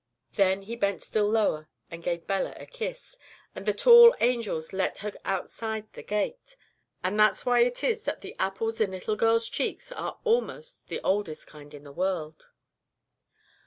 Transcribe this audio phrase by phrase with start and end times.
[0.33, 3.19] "Then He bent still lower and gave Bella a kiss,
[3.53, 6.57] and the tall angels led her outside the gate;
[7.03, 11.01] and that's why it is that the apples in little girls' cheeks are almost the
[11.03, 12.49] oldest kind in the world."